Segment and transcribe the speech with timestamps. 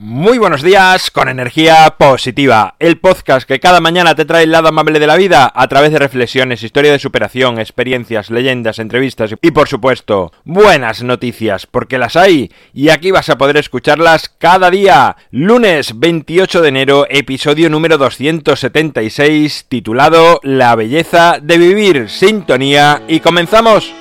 [0.00, 4.68] Muy buenos días con energía positiva, el podcast que cada mañana te trae el lado
[4.68, 9.50] amable de la vida a través de reflexiones, historia de superación, experiencias, leyendas, entrevistas y
[9.50, 15.16] por supuesto buenas noticias porque las hay y aquí vas a poder escucharlas cada día.
[15.32, 23.92] Lunes 28 de enero, episodio número 276 titulado La belleza de vivir, sintonía y comenzamos.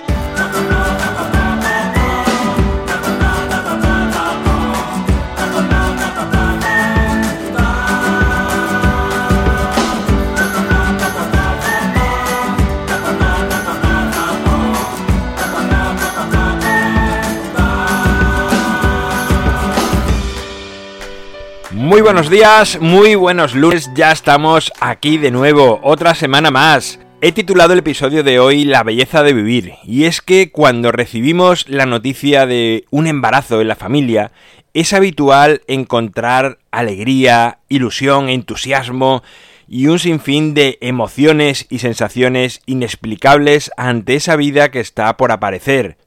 [21.88, 27.00] Muy buenos días, muy buenos lunes, ya estamos aquí de nuevo, otra semana más.
[27.22, 31.70] He titulado el episodio de hoy La belleza de vivir, y es que cuando recibimos
[31.70, 34.34] la noticia de un embarazo en la familia,
[34.74, 39.24] es habitual encontrar alegría, ilusión, entusiasmo
[39.66, 45.98] y un sinfín de emociones y sensaciones inexplicables ante esa vida que está por aparecer.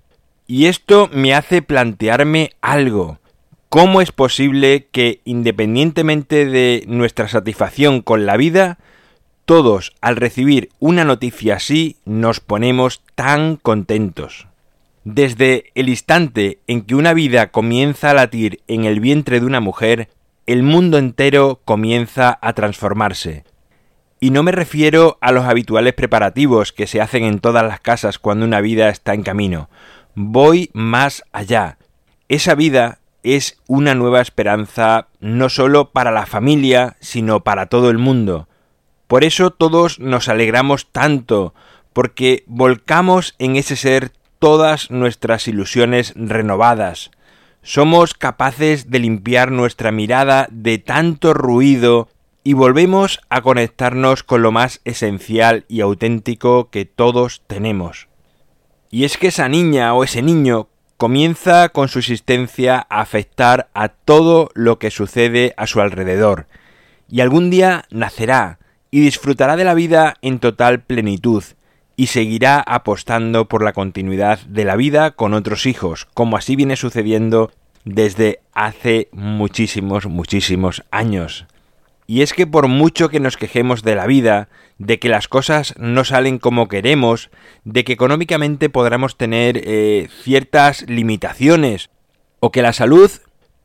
[0.47, 3.20] Y esto me hace plantearme algo.
[3.71, 8.79] ¿Cómo es posible que, independientemente de nuestra satisfacción con la vida,
[9.45, 14.49] todos al recibir una noticia así nos ponemos tan contentos?
[15.05, 19.61] Desde el instante en que una vida comienza a latir en el vientre de una
[19.61, 20.09] mujer,
[20.47, 23.45] el mundo entero comienza a transformarse.
[24.19, 28.19] Y no me refiero a los habituales preparativos que se hacen en todas las casas
[28.19, 29.71] cuando una vida está en camino.
[30.17, 31.79] Voy más allá.
[32.29, 37.99] Esa vida es una nueva esperanza no solo para la familia, sino para todo el
[37.99, 38.49] mundo.
[39.07, 41.55] Por eso todos nos alegramos tanto,
[41.93, 47.11] porque volcamos en ese ser todas nuestras ilusiones renovadas.
[47.63, 52.09] Somos capaces de limpiar nuestra mirada de tanto ruido
[52.43, 58.09] y volvemos a conectarnos con lo más esencial y auténtico que todos tenemos.
[58.91, 60.69] Y es que esa niña o ese niño
[61.01, 66.47] comienza con su existencia a afectar a todo lo que sucede a su alrededor,
[67.09, 68.59] y algún día nacerá
[68.91, 71.43] y disfrutará de la vida en total plenitud,
[71.97, 76.77] y seguirá apostando por la continuidad de la vida con otros hijos, como así viene
[76.77, 77.51] sucediendo
[77.87, 81.47] desde hace muchísimos, muchísimos años.
[82.11, 84.49] Y es que por mucho que nos quejemos de la vida,
[84.79, 87.31] de que las cosas no salen como queremos,
[87.63, 91.89] de que económicamente podremos tener eh, ciertas limitaciones,
[92.41, 93.13] o que la salud,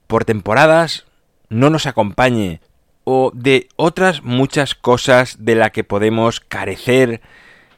[0.05, 1.07] por temporadas,
[1.49, 2.61] no nos acompañe,
[3.03, 7.21] o de otras muchas cosas de las que podemos carecer,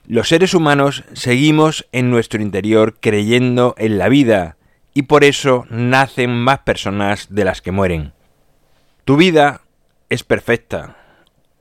[0.05, 4.57] los seres humanos seguimos en nuestro interior creyendo en la vida,
[4.93, 8.11] y por eso nacen más personas de las que mueren.
[9.05, 9.61] Tu vida
[10.09, 10.95] es perfecta.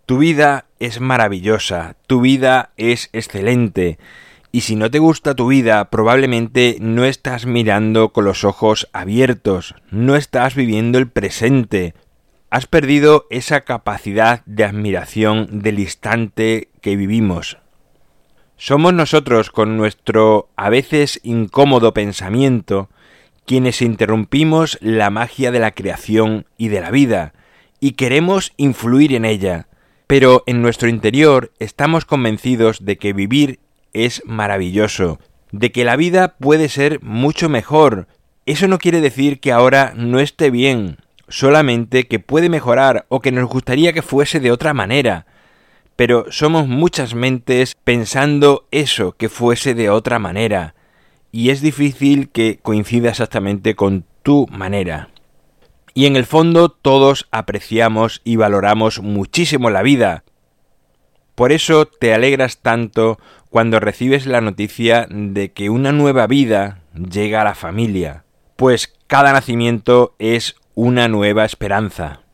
[0.07, 3.99] Tu vida es maravillosa, tu vida es excelente.
[4.53, 9.75] Y si no te gusta tu vida, probablemente no estás mirando con los ojos abiertos,
[9.91, 11.95] no estás viviendo el presente.
[12.49, 17.59] Has perdido esa capacidad de admiración del instante que vivimos.
[18.57, 22.89] Somos nosotros, con nuestro a veces incómodo pensamiento,
[23.45, 27.35] quienes interrumpimos la magia de la creación y de la vida,
[27.81, 29.69] y queremos influir en ella,
[30.07, 33.61] pero en nuestro interior estamos convencidos de que vivir
[33.93, 35.19] es maravilloso,
[35.53, 38.09] de que la vida puede ser mucho mejor.
[38.45, 40.99] Eso no quiere decir que ahora no esté bien,
[41.29, 45.27] solamente que puede mejorar o que nos gustaría que fuese de otra manera.
[45.97, 50.75] Pero somos muchas mentes pensando eso, que fuese de otra manera,
[51.33, 55.09] y es difícil que coincida exactamente con tu manera.
[55.97, 60.25] Y en el fondo todos apreciamos y valoramos muchísimo la vida.
[61.35, 63.19] Por eso te alegras tanto
[63.49, 68.25] cuando recibes la noticia de que una nueva vida llega a la familia,
[68.57, 72.26] pues cada nacimiento es una nueva esperanza.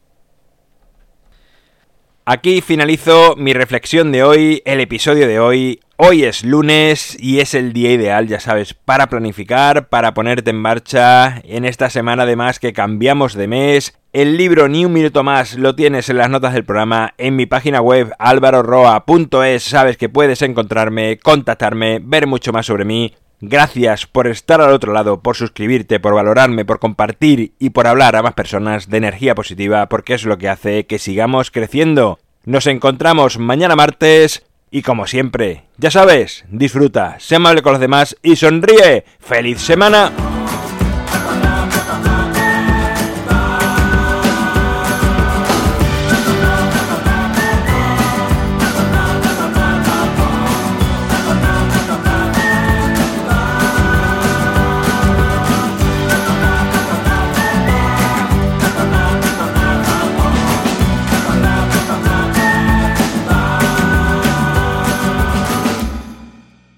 [2.25, 5.81] Aquí finalizo mi reflexión de hoy, el episodio de hoy.
[5.97, 10.57] Hoy es lunes y es el día ideal, ya sabes, para planificar, para ponerte en
[10.57, 11.41] marcha.
[11.43, 13.99] En esta semana además que cambiamos de mes.
[14.13, 17.47] El libro Ni un minuto más lo tienes en las notas del programa en mi
[17.47, 19.65] página web alvaroroa.es.
[19.65, 23.17] Sabes que puedes encontrarme, contactarme, ver mucho más sobre mí.
[23.45, 28.15] Gracias por estar al otro lado, por suscribirte, por valorarme, por compartir y por hablar
[28.15, 32.21] a más personas de energía positiva, porque es lo que hace que sigamos creciendo.
[32.45, 38.17] Nos encontramos mañana martes y como siempre, ya sabes, disfruta, sé amable con los demás
[38.23, 39.05] y sonríe.
[39.19, 40.13] ¡Feliz semana!